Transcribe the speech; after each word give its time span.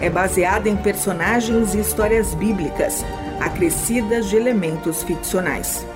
é 0.00 0.08
baseada 0.08 0.68
em 0.68 0.76
personagens 0.76 1.74
e 1.74 1.80
histórias 1.80 2.34
bíblicas, 2.34 3.04
acrescidas 3.38 4.28
de 4.30 4.36
elementos 4.36 5.02
ficcionais. 5.02 5.86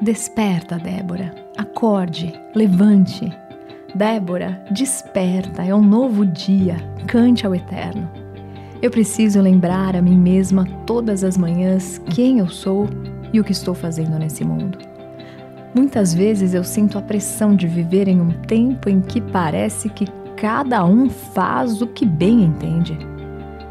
Desperta, 0.00 0.78
Débora. 0.78 1.34
Acorde, 1.56 2.38
levante. 2.54 3.32
Débora, 3.94 4.62
desperta, 4.70 5.62
é 5.62 5.74
um 5.74 5.80
novo 5.80 6.26
dia. 6.26 6.76
Cante 7.06 7.46
ao 7.46 7.54
Eterno. 7.54 8.10
Eu 8.82 8.90
preciso 8.90 9.40
lembrar 9.40 9.96
a 9.96 10.02
mim 10.02 10.18
mesma 10.18 10.66
todas 10.84 11.24
as 11.24 11.38
manhãs 11.38 11.96
quem 12.14 12.40
eu 12.40 12.48
sou 12.48 12.86
e 13.34 13.40
o 13.40 13.44
que 13.44 13.52
estou 13.52 13.74
fazendo 13.74 14.16
nesse 14.18 14.44
mundo. 14.44 14.78
Muitas 15.74 16.14
vezes 16.14 16.54
eu 16.54 16.62
sinto 16.62 16.96
a 16.96 17.02
pressão 17.02 17.54
de 17.54 17.66
viver 17.66 18.06
em 18.06 18.20
um 18.20 18.30
tempo 18.30 18.88
em 18.88 19.00
que 19.00 19.20
parece 19.20 19.88
que 19.88 20.06
cada 20.36 20.84
um 20.84 21.10
faz 21.10 21.82
o 21.82 21.86
que 21.88 22.06
bem 22.06 22.44
entende. 22.44 22.96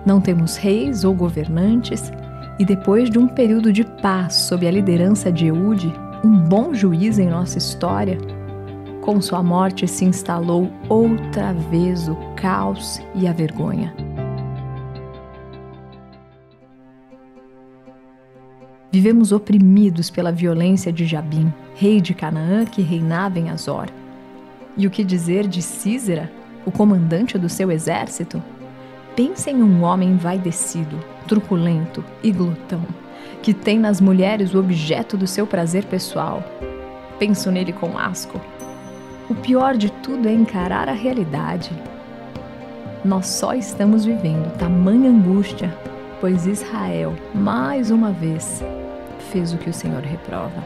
Não 0.05 0.19
temos 0.19 0.57
reis 0.57 1.05
ou 1.05 1.13
governantes, 1.13 2.11
e 2.59 2.65
depois 2.65 3.09
de 3.09 3.17
um 3.17 3.27
período 3.27 3.71
de 3.71 3.85
paz 4.01 4.35
sob 4.35 4.67
a 4.67 4.71
liderança 4.71 5.31
de 5.31 5.47
Eude, 5.47 5.91
um 6.23 6.37
bom 6.37 6.73
juiz 6.73 7.17
em 7.17 7.29
nossa 7.29 7.57
história, 7.57 8.17
com 9.01 9.19
sua 9.21 9.41
morte 9.41 9.87
se 9.87 10.05
instalou 10.05 10.69
outra 10.87 11.53
vez 11.53 12.07
o 12.07 12.15
caos 12.35 13.01
e 13.15 13.27
a 13.27 13.33
vergonha. 13.33 13.93
Vivemos 18.93 19.31
oprimidos 19.31 20.11
pela 20.11 20.31
violência 20.31 20.93
de 20.93 21.07
Jabim, 21.07 21.51
rei 21.73 21.99
de 21.99 22.13
Canaã 22.13 22.63
que 22.63 22.83
reinava 22.83 23.39
em 23.39 23.49
Azor. 23.49 23.87
E 24.77 24.85
o 24.85 24.91
que 24.91 25.03
dizer 25.03 25.47
de 25.47 25.63
Císera, 25.63 26.31
o 26.63 26.71
comandante 26.71 27.35
do 27.35 27.49
seu 27.49 27.71
exército? 27.71 28.39
Pense 29.15 29.49
em 29.49 29.63
um 29.63 29.81
homem 29.81 30.09
envaidecido, 30.09 30.99
truculento 31.27 32.05
e 32.21 32.31
glutão 32.31 32.85
que 33.41 33.51
tem 33.51 33.79
nas 33.79 33.99
mulheres 33.99 34.53
o 34.53 34.59
objeto 34.59 35.17
do 35.17 35.25
seu 35.25 35.47
prazer 35.47 35.85
pessoal. 35.85 36.43
Penso 37.17 37.49
nele 37.49 37.73
com 37.73 37.97
asco. 37.97 38.39
O 39.27 39.33
pior 39.33 39.75
de 39.75 39.91
tudo 39.91 40.27
é 40.27 40.31
encarar 40.31 40.87
a 40.87 40.93
realidade. 40.93 41.71
Nós 43.03 43.25
só 43.25 43.55
estamos 43.55 44.05
vivendo 44.05 44.55
tamanha 44.59 45.09
angústia, 45.09 45.75
pois 46.21 46.45
Israel, 46.45 47.15
mais 47.33 47.89
uma 47.89 48.11
vez, 48.11 48.63
fez 49.33 49.51
o 49.51 49.57
que 49.57 49.69
o 49.69 49.73
Senhor 49.73 50.03
reprova. 50.03 50.63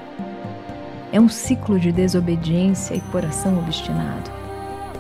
É 1.12 1.22
um 1.22 1.30
ciclo 1.30 1.80
de 1.80 1.90
desobediência 1.90 2.94
e 2.94 3.00
coração 3.00 3.58
obstinado. 3.58 4.30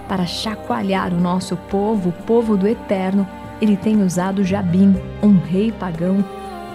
Para 0.07 0.25
chacoalhar 0.25 1.13
o 1.13 1.19
nosso 1.19 1.57
povo, 1.69 2.09
o 2.09 2.23
povo 2.23 2.55
do 2.55 2.65
Eterno, 2.65 3.27
ele 3.61 3.75
tem 3.75 4.01
usado 4.01 4.41
Jabim, 4.41 4.95
um 5.21 5.37
rei 5.37 5.69
pagão 5.73 6.23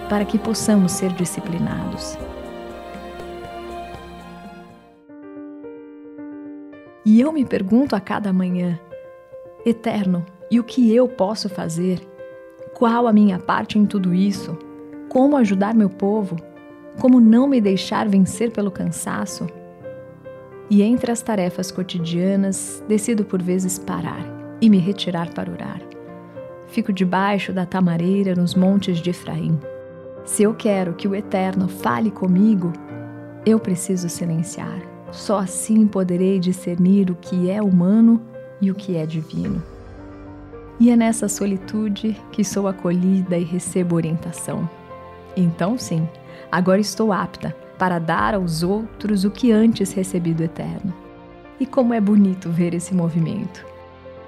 para 0.06 0.26
que 0.26 0.38
possamos 0.38 0.92
ser 0.92 1.10
disciplinados. 1.14 2.18
E 7.06 7.18
eu 7.20 7.32
me 7.32 7.46
pergunto 7.46 7.96
a 7.96 8.00
cada 8.00 8.32
manhã, 8.34 8.78
Eterno, 9.64 10.26
e 10.50 10.60
o 10.60 10.64
que 10.64 10.94
eu 10.94 11.08
posso 11.08 11.48
fazer? 11.48 12.06
Qual 12.74 13.06
a 13.06 13.12
minha 13.12 13.38
parte 13.38 13.78
em 13.78 13.86
tudo 13.86 14.12
isso? 14.12 14.58
Como 15.08 15.36
ajudar 15.38 15.74
meu 15.74 15.88
povo? 15.88 16.51
Como 17.00 17.20
não 17.20 17.46
me 17.48 17.60
deixar 17.60 18.08
vencer 18.08 18.50
pelo 18.50 18.70
cansaço? 18.70 19.46
E 20.70 20.82
entre 20.82 21.10
as 21.10 21.22
tarefas 21.22 21.70
cotidianas, 21.70 22.82
decido 22.88 23.24
por 23.24 23.42
vezes 23.42 23.78
parar 23.78 24.24
e 24.60 24.70
me 24.70 24.78
retirar 24.78 25.32
para 25.34 25.50
orar. 25.50 25.80
Fico 26.68 26.92
debaixo 26.92 27.52
da 27.52 27.66
tamareira 27.66 28.34
nos 28.34 28.54
montes 28.54 28.98
de 28.98 29.10
Efraim 29.10 29.58
se 30.24 30.44
eu 30.44 30.54
quero 30.54 30.94
que 30.94 31.08
o 31.08 31.14
Eterno 31.14 31.66
fale 31.66 32.10
comigo, 32.10 32.72
eu 33.44 33.58
preciso 33.58 34.08
silenciar. 34.08 34.80
Só 35.10 35.38
assim 35.38 35.86
poderei 35.86 36.38
discernir 36.38 37.10
o 37.10 37.16
que 37.16 37.50
é 37.50 37.60
humano 37.60 38.22
e 38.60 38.70
o 38.70 38.74
que 38.74 38.96
é 38.96 39.04
divino. 39.04 39.60
E 40.78 40.90
é 40.90 40.96
nessa 40.96 41.28
solitude 41.28 42.16
que 42.30 42.44
sou 42.44 42.68
acolhida 42.68 43.36
e 43.36 43.44
recebo 43.44 43.96
orientação. 43.96 44.68
Então, 45.36 45.76
sim, 45.76 46.08
agora 46.52 46.80
estou 46.80 47.12
apta 47.12 47.56
para 47.78 47.98
dar 47.98 48.34
aos 48.34 48.62
outros 48.62 49.24
o 49.24 49.30
que 49.30 49.50
antes 49.50 49.92
recebi 49.92 50.34
do 50.34 50.44
Eterno. 50.44 50.94
E 51.58 51.64
como 51.64 51.94
é 51.94 52.00
bonito 52.00 52.50
ver 52.50 52.74
esse 52.74 52.94
movimento. 52.94 53.64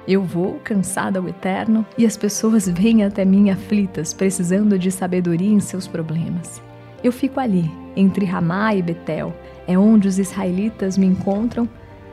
Eu 0.06 0.22
vou 0.22 0.60
cansada 0.62 1.18
ao 1.18 1.28
eterno 1.28 1.84
e 1.96 2.04
as 2.04 2.16
pessoas 2.16 2.68
vêm 2.68 3.04
até 3.04 3.24
mim 3.24 3.50
aflitas, 3.50 4.12
precisando 4.12 4.78
de 4.78 4.90
sabedoria 4.90 5.52
em 5.52 5.60
seus 5.60 5.86
problemas. 5.86 6.60
Eu 7.02 7.10
fico 7.10 7.40
ali, 7.40 7.70
entre 7.96 8.24
Ramá 8.24 8.74
e 8.74 8.82
Betel, 8.82 9.34
é 9.66 9.78
onde 9.78 10.06
os 10.06 10.18
israelitas 10.18 10.98
me 10.98 11.06
encontram 11.06 11.68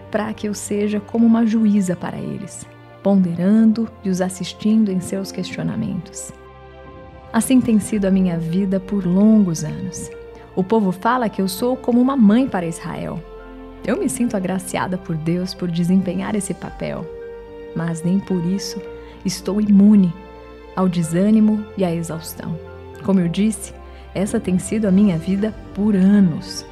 para 0.10 0.34
que 0.34 0.48
eu 0.48 0.54
seja 0.54 1.00
como 1.00 1.26
uma 1.26 1.46
juíza 1.46 1.96
para 1.96 2.18
eles, 2.18 2.66
ponderando 3.04 3.90
e 4.04 4.10
os 4.10 4.22
assistindo 4.22 4.90
em 4.90 5.00
seus 5.00 5.32
questionamentos. 5.32 6.32
Assim 7.32 7.62
tem 7.62 7.80
sido 7.80 8.06
a 8.06 8.12
minha 8.12 8.38
vida 8.38 8.80
por 8.80 9.06
longos 9.06 9.64
anos. 9.64 10.10
O 10.56 10.64
povo 10.64 10.92
fala 10.92 11.30
que 11.30 11.42
eu 11.42 11.48
sou 11.48 11.78
como 11.78 12.02
uma 12.02 12.18
mãe 12.18 12.48
para 12.48 12.66
Israel. 12.66 13.22
Eu 13.86 13.98
me 13.98 14.10
sinto 14.10 14.36
agraciada 14.36 14.98
por 14.98 15.16
Deus 15.16 15.54
por 15.54 15.70
desempenhar 15.72 16.36
esse 16.36 16.54
papel 16.54 17.06
mas 17.76 18.04
nem 18.04 18.20
por 18.20 18.44
isso 18.46 18.82
estou 19.26 19.62
imune 19.62 20.14
ao 20.76 20.88
desânimo 20.88 21.64
e 21.78 21.84
à 21.84 21.94
exaustão. 21.94 22.58
Como 23.04 23.20
eu 23.20 23.28
disse, 23.28 23.74
essa 24.14 24.40
tem 24.40 24.58
sido 24.58 24.88
a 24.88 24.92
minha 24.92 25.18
vida 25.18 25.54
por 25.74 25.96
anos. 25.96 26.66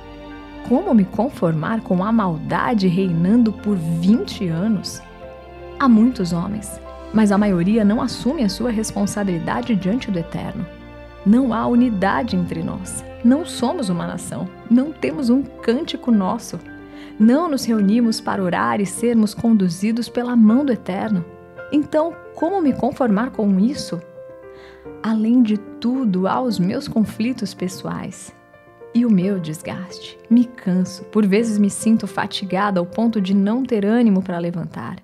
Como 0.67 0.93
me 0.93 1.03
conformar 1.03 1.81
com 1.81 2.03
a 2.03 2.11
maldade 2.11 2.87
reinando 2.87 3.51
por 3.51 3.75
20 3.75 4.47
anos? 4.47 5.01
Há 5.79 5.87
muitos 5.87 6.33
homens, 6.33 6.79
mas 7.13 7.31
a 7.31 7.37
maioria 7.37 7.83
não 7.83 8.01
assume 8.01 8.43
a 8.43 8.49
sua 8.49 8.69
responsabilidade 8.69 9.75
diante 9.75 10.11
do 10.11 10.19
Eterno. 10.19 10.65
Não 11.25 11.53
há 11.53 11.65
unidade 11.67 12.35
entre 12.35 12.63
nós. 12.63 13.03
Não 13.23 13.45
somos 13.45 13.89
uma 13.89 14.07
nação. 14.07 14.47
Não 14.69 14.91
temos 14.91 15.29
um 15.29 15.43
cântico 15.43 16.11
nosso. 16.11 16.59
Não 17.19 17.49
nos 17.49 17.65
reunimos 17.65 18.21
para 18.21 18.43
orar 18.43 18.79
e 18.79 18.85
sermos 18.85 19.33
conduzidos 19.33 20.07
pela 20.07 20.35
mão 20.35 20.63
do 20.63 20.71
Eterno. 20.71 21.25
Então, 21.71 22.15
como 22.35 22.61
me 22.61 22.73
conformar 22.73 23.31
com 23.31 23.59
isso? 23.59 24.01
Além 25.03 25.43
de 25.43 25.57
tudo, 25.57 26.27
há 26.27 26.41
os 26.41 26.57
meus 26.57 26.87
conflitos 26.87 27.53
pessoais 27.53 28.33
e 28.93 29.05
o 29.05 29.11
meu 29.11 29.39
desgaste. 29.39 30.17
Me 30.29 30.45
canso, 30.45 31.03
por 31.05 31.25
vezes 31.25 31.57
me 31.57 31.69
sinto 31.69 32.07
fatigada 32.07 32.79
ao 32.79 32.85
ponto 32.85 33.21
de 33.21 33.33
não 33.33 33.63
ter 33.63 33.85
ânimo 33.85 34.21
para 34.21 34.39
levantar. 34.39 34.97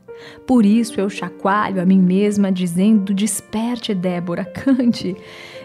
Por 0.46 0.66
isso 0.66 1.00
eu 1.00 1.10
chacoalho 1.10 1.82
a 1.82 1.86
mim 1.86 2.00
mesma, 2.00 2.52
dizendo: 2.52 3.14
Desperte, 3.14 3.94
Débora, 3.94 4.46
cante. 4.46 5.16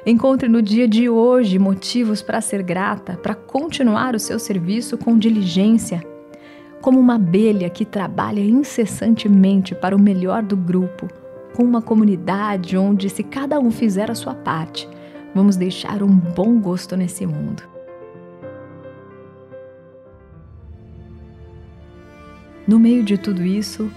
Encontre 0.04 0.48
no 0.48 0.62
dia 0.62 0.88
de 0.88 1.08
hoje 1.08 1.58
motivos 1.58 2.22
para 2.22 2.40
ser 2.40 2.62
grata, 2.62 3.18
para 3.22 3.34
continuar 3.34 4.14
o 4.14 4.20
seu 4.20 4.38
serviço 4.38 4.96
com 4.96 5.18
diligência 5.18 6.02
como 6.80 6.98
uma 6.98 7.16
abelha 7.16 7.68
que 7.68 7.84
trabalha 7.84 8.40
incessantemente 8.40 9.74
para 9.74 9.94
o 9.94 9.98
melhor 9.98 10.42
do 10.42 10.56
grupo, 10.56 11.08
com 11.54 11.62
uma 11.62 11.82
comunidade 11.82 12.76
onde, 12.76 13.10
se 13.10 13.22
cada 13.22 13.58
um 13.58 13.70
fizer 13.70 14.10
a 14.10 14.14
sua 14.14 14.34
parte, 14.34 14.88
vamos 15.34 15.56
deixar 15.56 16.02
um 16.02 16.14
bom 16.16 16.58
gosto 16.58 16.96
nesse 16.96 17.26
mundo. 17.26 17.62
No 22.66 22.78
meio 22.78 23.02
de 23.02 23.18
tudo 23.18 23.42
isso, 23.42 23.90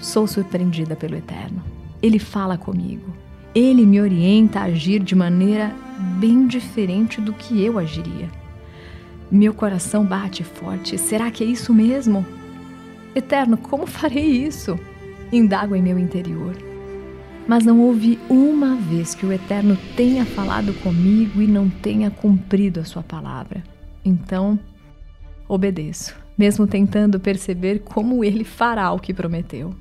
sou 0.00 0.26
surpreendida 0.26 0.94
pelo 0.96 1.16
Eterno. 1.16 1.62
Ele 2.02 2.18
fala 2.18 2.56
comigo. 2.56 3.14
Ele 3.54 3.86
me 3.86 4.00
orienta 4.00 4.60
a 4.60 4.64
agir 4.64 5.02
de 5.02 5.14
maneira 5.14 5.74
bem 6.18 6.46
diferente 6.46 7.20
do 7.20 7.32
que 7.32 7.62
eu 7.62 7.78
agiria. 7.78 8.28
Meu 9.30 9.54
coração 9.54 10.04
bate 10.04 10.44
forte. 10.44 10.98
Será 10.98 11.30
que 11.30 11.42
é 11.42 11.46
isso 11.46 11.72
mesmo? 11.74 12.24
Eterno, 13.14 13.56
como 13.56 13.86
farei 13.86 14.24
isso? 14.24 14.78
Indago 15.32 15.74
em 15.74 15.82
meu 15.82 15.98
interior. 15.98 16.54
Mas 17.48 17.64
não 17.64 17.80
houve 17.80 18.18
uma 18.28 18.76
vez 18.76 19.14
que 19.14 19.24
o 19.24 19.32
Eterno 19.32 19.78
tenha 19.96 20.24
falado 20.24 20.74
comigo 20.74 21.40
e 21.40 21.46
não 21.46 21.68
tenha 21.68 22.10
cumprido 22.10 22.80
a 22.80 22.84
sua 22.84 23.02
palavra. 23.02 23.64
Então, 24.04 24.58
obedeço, 25.48 26.14
mesmo 26.36 26.66
tentando 26.66 27.18
perceber 27.18 27.80
como 27.80 28.22
ele 28.22 28.44
fará 28.44 28.92
o 28.92 28.98
que 28.98 29.14
prometeu. 29.14 29.74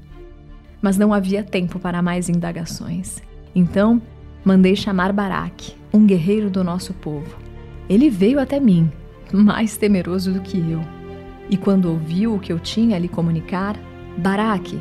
Mas 0.85 0.99
não 0.99 1.11
havia 1.11 1.41
tempo 1.41 1.79
para 1.79 1.99
mais 1.99 2.29
indagações. 2.29 3.19
Então, 3.55 3.99
mandei 4.43 4.75
chamar 4.75 5.11
Baraque, 5.11 5.73
um 5.91 6.05
guerreiro 6.05 6.47
do 6.47 6.63
nosso 6.63 6.93
povo. 6.93 7.35
Ele 7.89 8.07
veio 8.07 8.39
até 8.39 8.59
mim, 8.59 8.91
mais 9.33 9.77
temeroso 9.77 10.31
do 10.31 10.41
que 10.41 10.59
eu. 10.59 10.81
E 11.49 11.57
quando 11.57 11.89
ouviu 11.89 12.35
o 12.35 12.39
que 12.39 12.53
eu 12.53 12.59
tinha 12.59 12.97
a 12.97 12.99
lhe 12.99 13.07
comunicar, 13.07 13.75
Baraque, 14.15 14.79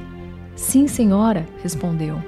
sim, 0.54 0.86
senhora, 0.86 1.46
respondeu. 1.62 2.22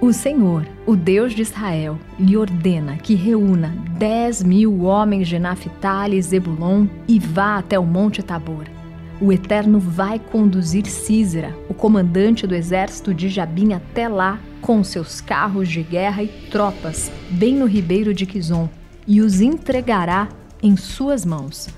O 0.00 0.12
Senhor, 0.12 0.66
o 0.84 0.96
Deus 0.96 1.32
de 1.32 1.42
Israel, 1.42 2.00
lhe 2.18 2.36
ordena 2.36 2.96
que 2.96 3.14
reúna 3.14 3.72
dez 3.96 4.42
mil 4.42 4.82
homens 4.82 5.28
de 5.28 5.38
Naphtali 5.38 6.16
e 6.16 6.22
Zebulon 6.22 6.88
e 7.06 7.20
vá 7.20 7.58
até 7.58 7.78
o 7.78 7.86
Monte 7.86 8.20
Tabor. 8.20 8.64
O 9.22 9.32
Eterno 9.32 9.78
vai 9.78 10.18
conduzir 10.18 10.84
Císera, 10.84 11.56
o 11.68 11.74
comandante 11.74 12.44
do 12.44 12.56
exército 12.56 13.14
de 13.14 13.28
Jabim, 13.28 13.72
até 13.72 14.08
lá 14.08 14.40
com 14.60 14.82
seus 14.82 15.20
carros 15.20 15.68
de 15.68 15.80
guerra 15.80 16.24
e 16.24 16.48
tropas, 16.50 17.08
bem 17.30 17.54
no 17.54 17.64
ribeiro 17.64 18.12
de 18.12 18.26
Quizon, 18.26 18.68
e 19.06 19.20
os 19.20 19.40
entregará 19.40 20.28
em 20.60 20.76
suas 20.76 21.24
mãos. 21.24 21.68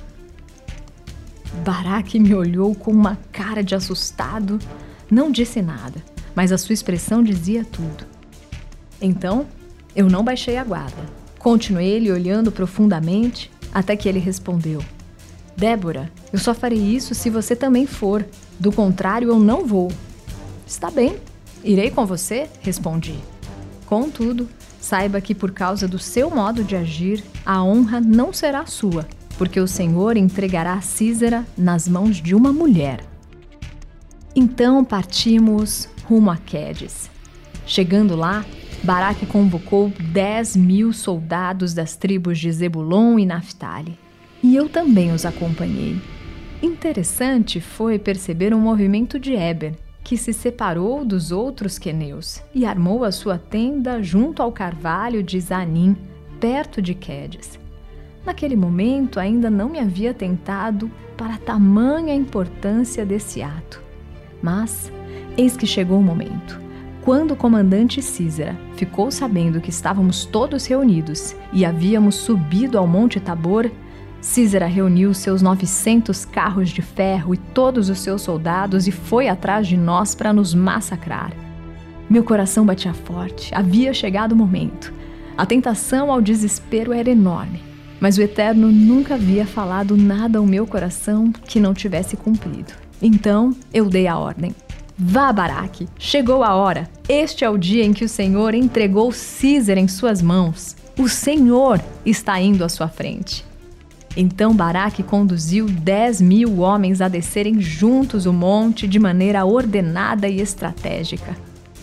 Baraque 1.63 2.19
me 2.19 2.35
olhou 2.35 2.75
com 2.75 2.91
uma 2.91 3.19
cara 3.31 3.63
de 3.63 3.75
assustado, 3.75 4.59
não 5.11 5.31
disse 5.31 5.61
nada, 5.61 6.03
mas 6.35 6.51
a 6.51 6.57
sua 6.57 6.73
expressão 6.73 7.23
dizia 7.23 7.63
tudo. 7.63 8.07
Então, 9.03 9.47
eu 9.95 10.09
não 10.09 10.25
baixei 10.25 10.57
a 10.57 10.65
guarda. 10.65 11.05
Continuei 11.39 11.99
lhe 11.99 12.11
olhando 12.11 12.51
profundamente 12.51 13.51
até 13.71 13.95
que 13.97 14.09
ele 14.09 14.19
respondeu: 14.19 14.83
Débora, 15.55 16.11
eu 16.35 16.39
só 16.41 16.53
farei 16.53 16.81
isso 16.81 17.15
se 17.15 17.31
você 17.31 17.55
também 17.55 17.87
for. 17.87 18.27
Do 18.59 18.73
contrário, 18.73 19.29
eu 19.29 19.39
não 19.39 19.65
vou. 19.65 19.93
Está 20.67 20.91
bem, 20.91 21.17
irei 21.63 21.93
com 21.93 22.05
você, 22.05 22.49
respondi. 22.61 23.15
Contudo, 23.87 24.49
saiba 24.81 25.21
que 25.21 25.33
por 25.33 25.53
causa 25.53 25.87
do 25.87 25.97
seu 25.97 26.29
modo 26.29 26.65
de 26.65 26.75
agir, 26.75 27.23
a 27.47 27.63
honra 27.63 28.01
não 28.01 28.33
será 28.33 28.67
sua, 28.67 29.07
porque 29.39 29.61
o 29.61 29.69
Senhor 29.69 30.17
entregará 30.17 30.81
Císera 30.81 31.47
nas 31.57 31.87
mãos 31.87 32.17
de 32.17 32.35
uma 32.35 32.53
mulher. 32.53 33.05
Então 34.35 34.85
partimos 34.85 35.89
rumo 36.03 36.33
a 36.33 36.37
Quedes. 36.37 37.09
Chegando 37.65 38.17
lá, 38.17 38.45
Baraque 38.83 39.25
convocou 39.25 39.93
10 40.01 40.57
mil 40.57 40.93
soldados 40.93 41.73
das 41.73 41.95
tribos 41.95 42.41
de 42.41 42.51
Zebulon 42.51 43.21
e 43.21 43.25
Naphtali. 43.25 43.97
E 44.43 44.57
eu 44.57 44.69
também 44.69 45.13
os 45.13 45.25
acompanhei. 45.25 45.97
Interessante 46.65 47.61
foi 47.61 47.99
perceber 47.99 48.55
um 48.55 48.59
movimento 48.59 49.19
de 49.19 49.35
Eber, 49.35 49.75
que 50.03 50.17
se 50.17 50.33
separou 50.33 51.05
dos 51.05 51.31
outros 51.31 51.79
queneus 51.79 52.43
e 52.55 52.65
armou 52.65 53.05
a 53.05 53.13
sua 53.13 53.37
tenda 53.37 54.03
junto 54.03 54.43
ao 54.43 54.51
carvalho 54.51 55.23
de 55.23 55.39
Zanim, 55.39 55.95
perto 56.41 56.81
de 56.81 56.95
Quedes. 56.95 57.61
Naquele 58.25 58.57
momento 58.57 59.21
ainda 59.21 59.51
não 59.51 59.69
me 59.69 59.79
havia 59.79 60.15
tentado 60.15 60.91
para 61.19 61.37
tamanha 61.37 62.15
importância 62.15 63.05
desse 63.05 63.43
ato. 63.43 63.83
Mas 64.41 64.91
eis 65.37 65.59
que 65.59 65.67
chegou 65.67 65.99
o 65.99 66.03
momento. 66.03 66.59
Quando 67.03 67.33
o 67.33 67.37
comandante 67.37 68.01
Císera 68.01 68.57
ficou 68.75 69.11
sabendo 69.11 69.61
que 69.61 69.69
estávamos 69.69 70.25
todos 70.25 70.65
reunidos 70.65 71.37
e 71.53 71.63
havíamos 71.63 72.15
subido 72.15 72.79
ao 72.79 72.87
Monte 72.87 73.21
Tabor, 73.21 73.71
Císera 74.25 74.67
reuniu 74.67 75.13
seus 75.13 75.43
900 75.43 76.25
carros 76.25 76.71
de 76.71 76.81
ferro 76.81 77.35
e 77.35 77.37
todos 77.37 77.91
os 77.91 78.01
seus 78.01 78.23
soldados 78.23 78.89
e 78.89 78.91
foi 78.91 79.29
atrás 79.29 79.67
de 79.67 79.77
nós 79.77 80.15
para 80.15 80.33
nos 80.33 80.55
massacrar. 80.55 81.31
Meu 82.09 82.25
coração 82.25 82.65
batia 82.65 82.95
forte, 82.95 83.55
havia 83.55 83.93
chegado 83.93 84.33
o 84.33 84.37
momento. 84.37 84.95
A 85.37 85.45
tentação 85.45 86.11
ao 86.11 86.23
desespero 86.23 86.91
era 86.91 87.11
enorme, 87.11 87.61
mas 88.01 88.17
o 88.17 88.23
Eterno 88.23 88.73
nunca 88.73 89.15
havia 89.15 89.45
falado 89.45 89.95
nada 89.95 90.39
ao 90.39 90.47
meu 90.47 90.67
coração 90.67 91.31
que 91.31 91.61
não 91.61 91.75
tivesse 91.75 92.17
cumprido. 92.17 92.73
Então 93.03 93.55
eu 93.75 93.91
dei 93.91 94.09
a 94.09 94.17
ordem. 94.17 94.55
Vá, 94.97 95.31
Baraque, 95.35 95.87
chegou 95.99 96.43
a 96.43 96.55
hora. 96.55 96.89
Este 97.07 97.45
é 97.45 97.51
o 97.51 97.59
dia 97.59 97.85
em 97.85 97.93
que 97.93 98.07
o 98.07 98.09
Senhor 98.09 98.55
entregou 98.55 99.13
Císera 99.13 99.79
em 99.79 99.87
suas 99.87 100.23
mãos. 100.23 100.75
O 100.99 101.11
Senhor 101.11 101.79
está 102.07 102.41
indo 102.41 102.65
à 102.65 102.71
sua 102.71 102.89
frente. 102.89 103.45
Então 104.17 104.55
Baraque 104.55 105.03
conduziu 105.03 105.67
dez 105.67 106.21
mil 106.21 106.61
homens 106.61 107.01
a 107.01 107.09
descerem 107.09 107.61
juntos 107.61 108.27
o 108.27 108.33
monte 108.33 108.87
de 108.87 108.99
maneira 108.99 109.45
ordenada 109.45 110.29
e 110.29 110.41
estratégica. 110.41 111.37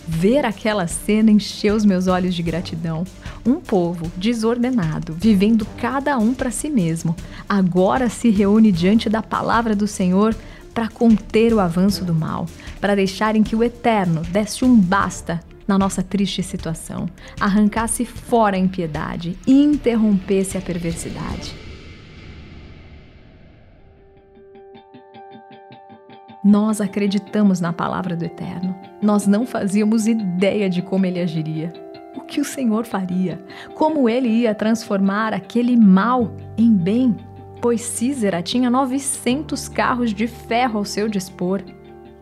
Ver 0.08 0.46
aquela 0.46 0.88
cena 0.88 1.32
encheu 1.32 1.76
os 1.76 1.86
meus 1.86 2.08
olhos 2.08 2.34
de 2.34 2.42
gratidão. 2.42 3.04
Um 3.46 3.56
povo 3.56 4.12
desordenado, 4.18 5.14
vivendo 5.14 5.66
cada 5.78 6.18
um 6.18 6.34
para 6.34 6.52
si 6.52 6.70
mesmo, 6.70 7.16
agora 7.48 8.10
se 8.10 8.30
reúne 8.30 8.72
diante 8.72 9.10
da 9.10 9.22
palavra 9.22 9.76
do 9.76 9.88
Senhor 9.88 10.36
para 10.74 10.88
conter 10.88 11.54
o 11.54 11.60
avanço 11.60 12.06
do 12.06 12.14
mal, 12.14 12.46
para 12.80 12.96
deixarem 12.96 13.44
que 13.44 13.56
o 13.56 13.64
Eterno 13.64 14.22
desse 14.22 14.64
um 14.64 14.76
basta 14.76 15.40
na 15.68 15.78
nossa 15.78 16.02
triste 16.02 16.44
situação, 16.44 17.08
arrancasse 17.40 18.06
fora 18.06 18.56
a 18.56 18.60
impiedade 18.60 19.38
e 19.46 19.64
interrompesse 19.64 20.58
a 20.58 20.62
perversidade. 20.62 21.71
Nós 26.44 26.82
acreditamos 26.82 27.62
na 27.62 27.72
palavra 27.72 28.16
do 28.16 28.26
Eterno. 28.26 28.76
Nós 29.00 29.28
não 29.28 29.46
fazíamos 29.46 30.08
ideia 30.08 30.68
de 30.68 30.82
como 30.82 31.06
ele 31.06 31.20
agiria. 31.20 31.72
O 32.16 32.22
que 32.22 32.42
o 32.42 32.46
Senhor 32.46 32.84
faria? 32.84 33.40
Como 33.76 34.10
ele 34.10 34.28
ia 34.28 34.56
transformar 34.56 35.34
aquele 35.34 35.78
mal 35.78 36.32
em 36.58 36.74
bem? 36.74 37.16
Pois 37.62 37.82
Císera 37.82 38.42
tinha 38.42 38.72
900 38.72 39.70
carros 39.70 40.12
de 40.12 40.26
ferro 40.26 40.80
ao 40.80 40.86
seu 40.86 41.08
dispor 41.08 41.62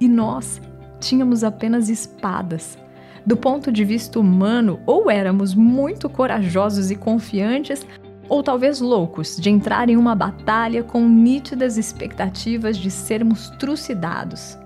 e 0.02 0.08
nós 0.08 0.62
tínhamos 1.00 1.42
apenas 1.42 1.88
espadas. 1.88 2.78
Do 3.26 3.38
ponto 3.38 3.72
de 3.72 3.86
vista 3.86 4.20
humano, 4.20 4.82
ou 4.86 5.10
éramos 5.10 5.56
muito 5.56 6.10
corajosos 6.10 6.92
e 6.92 6.96
confiantes, 6.96 7.86
ou 8.30 8.44
talvez 8.44 8.80
loucos 8.80 9.36
de 9.36 9.50
entrar 9.50 9.90
em 9.90 9.98
uma 9.98 10.16
batalha 10.16 10.84
com 10.84 11.10
nítidas 11.10 11.78
expectativas 11.78 12.78
de 12.78 12.92
sermos 12.92 13.50
trucidados. 13.58 14.58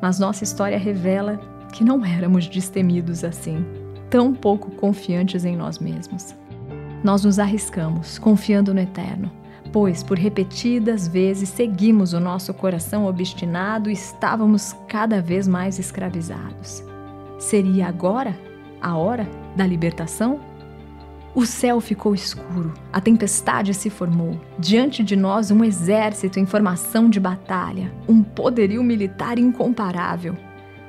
Mas 0.00 0.20
nossa 0.20 0.44
história 0.44 0.78
revela 0.78 1.38
que 1.72 1.82
não 1.82 2.04
éramos 2.04 2.46
destemidos 2.46 3.24
assim, 3.24 3.66
tão 4.08 4.32
pouco 4.32 4.70
confiantes 4.70 5.44
em 5.44 5.56
nós 5.56 5.78
mesmos. 5.78 6.34
Nós 7.02 7.24
nos 7.24 7.38
arriscamos, 7.38 8.18
confiando 8.18 8.72
no 8.72 8.80
Eterno, 8.80 9.30
pois 9.72 10.02
por 10.02 10.16
repetidas 10.16 11.08
vezes 11.08 11.48
seguimos 11.48 12.12
o 12.12 12.20
nosso 12.20 12.54
coração 12.54 13.06
obstinado 13.06 13.90
e 13.90 13.92
estávamos 13.92 14.74
cada 14.88 15.20
vez 15.20 15.46
mais 15.46 15.78
escravizados. 15.78 16.82
Seria 17.38 17.88
agora 17.88 18.36
a 18.80 18.96
hora 18.96 19.28
da 19.54 19.66
libertação? 19.66 20.40
O 21.36 21.44
céu 21.44 21.82
ficou 21.82 22.14
escuro, 22.14 22.72
a 22.90 22.98
tempestade 22.98 23.74
se 23.74 23.90
formou. 23.90 24.40
Diante 24.58 25.04
de 25.04 25.14
nós, 25.14 25.50
um 25.50 25.62
exército 25.62 26.40
em 26.40 26.46
formação 26.46 27.10
de 27.10 27.20
batalha, 27.20 27.92
um 28.08 28.22
poderio 28.22 28.82
militar 28.82 29.38
incomparável. 29.38 30.34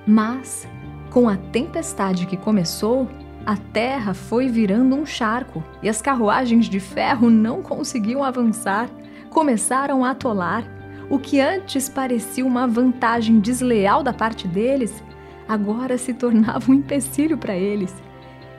Mas, 0.07 0.65
com 1.09 1.27
a 1.27 1.35
tempestade 1.35 2.25
que 2.25 2.37
começou, 2.37 3.09
a 3.45 3.57
terra 3.57 4.13
foi 4.13 4.47
virando 4.47 4.95
um 4.95 5.05
charco 5.05 5.61
e 5.83 5.89
as 5.89 6.01
carruagens 6.01 6.69
de 6.69 6.79
ferro 6.79 7.29
não 7.29 7.61
conseguiam 7.61 8.23
avançar, 8.23 8.89
começaram 9.29 10.05
a 10.05 10.11
atolar. 10.11 10.63
O 11.09 11.19
que 11.19 11.41
antes 11.41 11.89
parecia 11.89 12.45
uma 12.45 12.65
vantagem 12.65 13.41
desleal 13.41 14.01
da 14.01 14.13
parte 14.13 14.47
deles, 14.47 15.03
agora 15.45 15.97
se 15.97 16.13
tornava 16.13 16.71
um 16.71 16.75
empecilho 16.75 17.37
para 17.37 17.53
eles. 17.53 17.93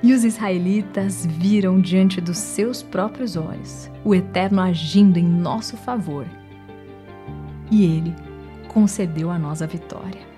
E 0.02 0.12
os 0.12 0.24
israelitas 0.24 1.26
viram 1.26 1.80
diante 1.80 2.20
dos 2.20 2.38
seus 2.38 2.82
próprios 2.82 3.36
olhos 3.36 3.90
o 4.04 4.14
Eterno 4.14 4.60
agindo 4.60 5.18
em 5.18 5.24
nosso 5.24 5.76
favor. 5.76 6.24
E 7.70 7.84
ele 7.84 8.14
concedeu 8.68 9.30
a 9.30 9.38
nós 9.38 9.60
a 9.60 9.66
vitória. 9.66 10.28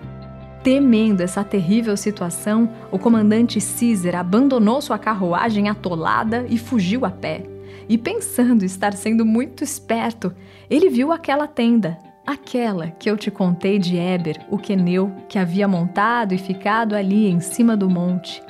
Temendo 0.63 1.23
essa 1.23 1.43
terrível 1.45 1.97
situação, 1.97 2.71
o 2.91 2.99
comandante 2.99 3.61
Císera 3.61 4.21
abandonou 4.21 4.81
sua 4.81 4.99
carruagem 4.99 5.69
atolada 5.69 6.45
e 6.49 6.59
fugiu 6.59 7.05
a 7.05 7.11
pé. 7.11 7.45
e 7.89 7.99
pensando 7.99 8.65
estar 8.65 8.93
sendo 8.93 9.27
muito 9.27 9.65
esperto, 9.65 10.33
ele 10.69 10.89
viu 10.89 11.11
aquela 11.11 11.49
tenda, 11.49 11.99
aquela 12.25 12.89
que 12.89 13.11
eu 13.11 13.17
te 13.17 13.31
contei 13.31 13.81
de 13.81 13.97
Éber, 13.97 14.47
o 14.49 14.57
queneu, 14.57 15.13
que 15.29 15.39
havia 15.39 15.67
montado 15.67 16.33
e 16.33 16.39
ficado 16.39 16.95
ali 16.95 17.29
em 17.29 17.41
cima 17.41 17.77
do 17.77 17.91
monte. 17.91 18.41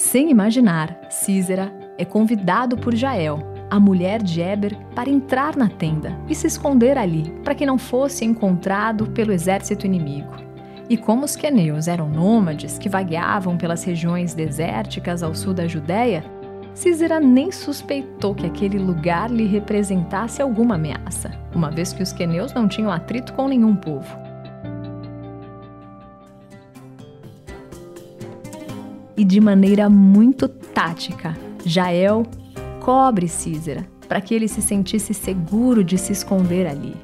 Sem 0.00 0.30
imaginar, 0.30 0.98
Císera 1.10 1.70
é 1.98 2.06
convidado 2.06 2.74
por 2.74 2.94
Jael, 2.94 3.38
a 3.68 3.78
mulher 3.78 4.22
de 4.22 4.40
Éber, 4.40 4.74
para 4.94 5.10
entrar 5.10 5.54
na 5.54 5.68
tenda 5.68 6.18
e 6.26 6.34
se 6.34 6.46
esconder 6.46 6.96
ali, 6.96 7.30
para 7.44 7.54
que 7.54 7.66
não 7.66 7.76
fosse 7.76 8.24
encontrado 8.24 9.10
pelo 9.10 9.30
exército 9.30 9.84
inimigo. 9.84 10.32
E 10.88 10.96
como 10.96 11.26
os 11.26 11.36
queneus 11.36 11.86
eram 11.86 12.08
nômades 12.08 12.78
que 12.78 12.88
vagueavam 12.88 13.58
pelas 13.58 13.84
regiões 13.84 14.32
desérticas 14.32 15.22
ao 15.22 15.34
sul 15.34 15.52
da 15.52 15.68
Judéia, 15.68 16.24
Císera 16.72 17.20
nem 17.20 17.52
suspeitou 17.52 18.34
que 18.34 18.46
aquele 18.46 18.78
lugar 18.78 19.30
lhe 19.30 19.44
representasse 19.44 20.40
alguma 20.40 20.76
ameaça, 20.76 21.30
uma 21.54 21.70
vez 21.70 21.92
que 21.92 22.02
os 22.02 22.10
queneus 22.10 22.54
não 22.54 22.66
tinham 22.66 22.90
atrito 22.90 23.34
com 23.34 23.46
nenhum 23.46 23.76
povo. 23.76 24.29
E 29.20 29.24
de 29.24 29.38
maneira 29.38 29.90
muito 29.90 30.48
tática, 30.48 31.36
Jael 31.62 32.22
cobre 32.80 33.28
Císera 33.28 33.86
para 34.08 34.18
que 34.18 34.34
ele 34.34 34.48
se 34.48 34.62
sentisse 34.62 35.12
seguro 35.12 35.84
de 35.84 35.98
se 35.98 36.10
esconder 36.10 36.66
ali. 36.66 36.96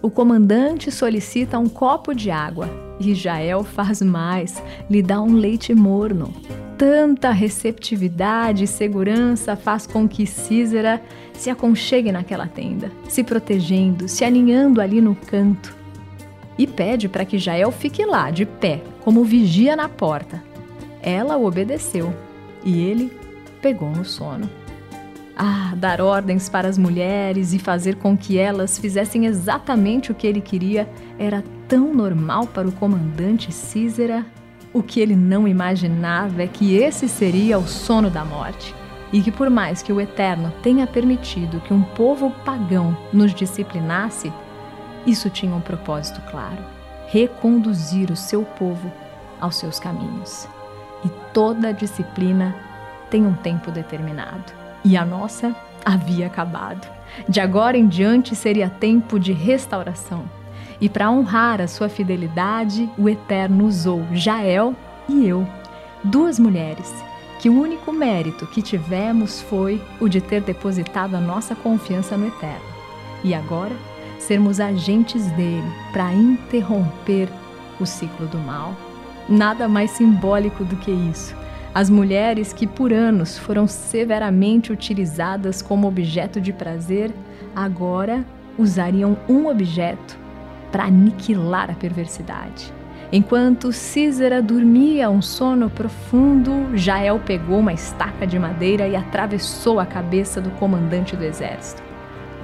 O 0.00 0.08
comandante 0.08 0.92
solicita 0.92 1.58
um 1.58 1.68
copo 1.68 2.14
de 2.14 2.30
água 2.30 2.70
e 3.00 3.16
Jael 3.16 3.64
faz 3.64 4.00
mais, 4.00 4.62
lhe 4.88 5.02
dá 5.02 5.20
um 5.20 5.34
leite 5.34 5.74
morno. 5.74 6.32
Tanta 6.78 7.32
receptividade 7.32 8.62
e 8.62 8.68
segurança 8.68 9.56
faz 9.56 9.88
com 9.88 10.06
que 10.06 10.28
Císera 10.28 11.02
se 11.32 11.50
aconchegue 11.50 12.12
naquela 12.12 12.46
tenda, 12.46 12.92
se 13.08 13.24
protegendo, 13.24 14.06
se 14.06 14.24
aninhando 14.24 14.80
ali 14.80 15.00
no 15.00 15.16
canto. 15.16 15.74
E 16.56 16.64
pede 16.64 17.08
para 17.08 17.24
que 17.24 17.38
Jael 17.38 17.72
fique 17.72 18.06
lá, 18.06 18.30
de 18.30 18.46
pé, 18.46 18.84
como 19.02 19.24
vigia 19.24 19.74
na 19.74 19.88
porta. 19.88 20.48
Ela 21.02 21.36
o 21.36 21.46
obedeceu 21.46 22.14
e 22.64 22.80
ele 22.82 23.12
pegou 23.60 23.90
no 23.90 24.04
sono. 24.04 24.48
Ah, 25.36 25.72
dar 25.74 26.02
ordens 26.02 26.50
para 26.50 26.68
as 26.68 26.76
mulheres 26.76 27.54
e 27.54 27.58
fazer 27.58 27.96
com 27.96 28.14
que 28.16 28.36
elas 28.36 28.78
fizessem 28.78 29.24
exatamente 29.24 30.12
o 30.12 30.14
que 30.14 30.26
ele 30.26 30.40
queria 30.40 30.86
era 31.18 31.42
tão 31.66 31.94
normal 31.94 32.46
para 32.46 32.68
o 32.68 32.72
comandante 32.72 33.50
Císera. 33.50 34.26
O 34.72 34.82
que 34.82 35.00
ele 35.00 35.16
não 35.16 35.48
imaginava 35.48 36.42
é 36.42 36.46
que 36.46 36.76
esse 36.76 37.08
seria 37.08 37.58
o 37.58 37.66
sono 37.66 38.10
da 38.10 38.24
morte. 38.24 38.74
E 39.12 39.22
que, 39.22 39.32
por 39.32 39.48
mais 39.48 39.82
que 39.82 39.92
o 39.92 40.00
Eterno 40.00 40.52
tenha 40.62 40.86
permitido 40.86 41.60
que 41.60 41.72
um 41.72 41.82
povo 41.82 42.30
pagão 42.44 42.96
nos 43.12 43.34
disciplinasse, 43.34 44.30
isso 45.06 45.30
tinha 45.30 45.54
um 45.54 45.60
propósito 45.60 46.20
claro: 46.30 46.62
reconduzir 47.08 48.10
o 48.10 48.16
seu 48.16 48.42
povo 48.42 48.92
aos 49.40 49.56
seus 49.56 49.80
caminhos. 49.80 50.46
E 51.04 51.08
toda 51.32 51.72
disciplina 51.72 52.54
tem 53.10 53.26
um 53.26 53.34
tempo 53.34 53.70
determinado 53.70 54.52
e 54.84 54.96
a 54.96 55.04
nossa 55.04 55.54
havia 55.84 56.26
acabado. 56.26 56.86
De 57.28 57.40
agora 57.40 57.76
em 57.76 57.88
diante 57.88 58.36
seria 58.36 58.68
tempo 58.68 59.18
de 59.18 59.32
restauração. 59.32 60.24
E 60.80 60.88
para 60.88 61.10
honrar 61.10 61.60
a 61.60 61.66
sua 61.66 61.88
fidelidade, 61.88 62.88
o 62.96 63.08
Eterno 63.08 63.66
usou 63.66 64.06
Jael 64.12 64.74
e 65.08 65.26
eu, 65.26 65.46
duas 66.02 66.38
mulheres, 66.38 66.92
que 67.38 67.50
o 67.50 67.60
único 67.60 67.92
mérito 67.92 68.46
que 68.46 68.62
tivemos 68.62 69.42
foi 69.42 69.82
o 70.00 70.08
de 70.08 70.20
ter 70.20 70.40
depositado 70.40 71.16
a 71.16 71.20
nossa 71.20 71.54
confiança 71.54 72.16
no 72.16 72.28
Eterno. 72.28 72.64
E 73.22 73.34
agora, 73.34 73.74
sermos 74.18 74.60
agentes 74.60 75.26
dele 75.32 75.70
para 75.92 76.12
interromper 76.14 77.28
o 77.78 77.84
ciclo 77.84 78.26
do 78.26 78.38
mal. 78.38 78.74
Nada 79.30 79.68
mais 79.68 79.92
simbólico 79.92 80.64
do 80.64 80.76
que 80.76 80.90
isso 80.90 81.34
as 81.72 81.88
mulheres 81.88 82.52
que 82.52 82.66
por 82.66 82.92
anos 82.92 83.38
foram 83.38 83.66
severamente 83.68 84.72
utilizadas 84.72 85.62
como 85.62 85.86
objeto 85.86 86.40
de 86.40 86.52
prazer, 86.52 87.12
agora 87.54 88.24
usariam 88.58 89.16
um 89.28 89.46
objeto 89.46 90.18
para 90.72 90.84
aniquilar 90.84 91.70
a 91.70 91.74
perversidade. 91.74 92.72
Enquanto 93.12 93.72
Císera 93.72 94.42
dormia 94.42 95.10
um 95.10 95.22
sono 95.22 95.70
profundo, 95.70 96.76
Jael 96.76 97.20
pegou 97.20 97.60
uma 97.60 97.72
estaca 97.72 98.26
de 98.26 98.38
madeira 98.38 98.88
e 98.88 98.96
atravessou 98.96 99.78
a 99.78 99.86
cabeça 99.86 100.40
do 100.40 100.50
comandante 100.52 101.16
do 101.16 101.24
exército. 101.24 101.82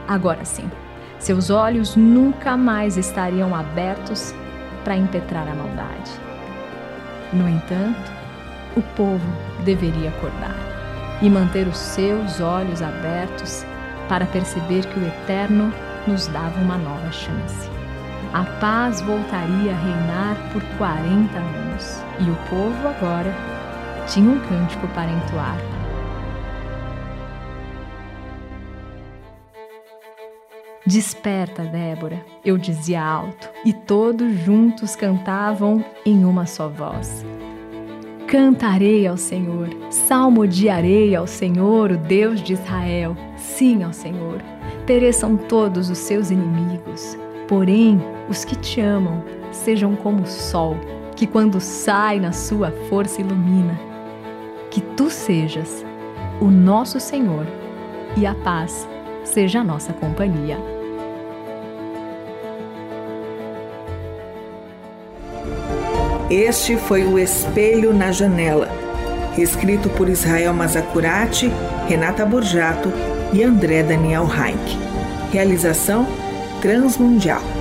Agora 0.07 0.45
sim, 0.45 0.71
seus 1.19 1.51
olhos 1.51 1.97
nunca 1.97 2.57
mais 2.57 2.97
estariam 2.97 3.55
abertos 3.55 4.33
para 4.85 4.97
impetrar 4.97 5.49
a 5.49 5.55
maldade. 5.55 6.36
No 7.33 7.49
entanto, 7.49 8.13
o 8.77 8.83
povo 8.95 9.27
deveria 9.65 10.11
acordar 10.11 10.55
e 11.21 11.31
manter 11.31 11.67
os 11.67 11.79
seus 11.79 12.41
olhos 12.41 12.83
abertos 12.83 13.65
para 14.09 14.27
perceber 14.27 14.87
que 14.87 15.01
o 15.01 15.07
Eterno 15.07 15.73
nos 16.07 16.27
dava 16.29 16.61
uma 16.61 16.77
nova 16.77 17.11
chance. 17.11 17.69
A 18.33 18.45
paz 18.61 19.01
voltaria 19.01 19.73
a 19.73 19.79
reinar 19.79 20.37
por 20.53 20.63
40 20.79 21.39
anos 21.39 22.05
e 22.21 22.31
o 22.31 22.37
povo 22.49 22.89
agora 22.89 23.35
tinha 24.07 24.31
um 24.31 24.39
cântico 24.41 24.87
para 24.89 25.11
entoar. 25.11 25.57
Desperta, 30.87 31.65
Débora, 31.65 32.25
eu 32.45 32.57
dizia 32.57 33.03
alto, 33.03 33.51
e 33.65 33.73
todos 33.73 34.33
juntos 34.45 34.95
cantavam 34.95 35.85
em 36.05 36.25
uma 36.25 36.47
só 36.47 36.69
voz. 36.69 37.27
Cantarei 38.29 39.05
ao 39.05 39.17
Senhor, 39.17 39.69
salmodiarei 39.91 41.17
ao 41.17 41.27
Senhor, 41.27 41.91
o 41.91 41.97
Deus 41.97 42.41
de 42.41 42.53
Israel. 42.53 43.17
Sim, 43.37 43.83
ao 43.83 43.93
Senhor. 43.93 44.41
Pereçam 44.87 45.37
todos 45.37 45.91
os 45.91 45.99
seus 45.99 46.31
inimigos. 46.31 47.19
Porém, 47.49 48.01
os 48.29 48.45
que 48.45 48.55
te 48.55 48.81
amam 48.81 49.25
sejam 49.51 49.97
como 49.97 50.23
o 50.23 50.27
sol, 50.27 50.77
que 51.17 51.27
quando 51.27 51.61
sai 51.61 52.21
na 52.21 52.31
sua 52.31 52.71
força 52.89 53.21
ilumina. 53.21 53.77
Que 54.71 54.81
tu 54.81 55.11
sejas 55.11 55.85
o 56.41 56.45
nosso 56.45 57.01
Senhor 57.01 57.45
e 58.17 58.25
a 58.25 58.37
paz 58.37 58.89
seja 59.25 59.61
a 59.61 59.65
nossa 59.65 59.93
companhia. 59.93 60.76
Este 66.31 66.77
foi 66.77 67.05
o 67.05 67.17
Espelho 67.21 67.95
na 67.95 68.11
Janela, 68.11 68.69
escrito 69.39 69.89
por 69.91 70.09
Israel 70.09 70.53
Mazacurati, 70.53 71.53
Renata 71.87 72.27
Borjato 72.27 72.93
e 73.33 73.45
André 73.45 73.85
Daniel 73.85 74.25
Heinck. 74.25 74.77
Realização 75.31 76.05
Transmundial. 76.61 77.56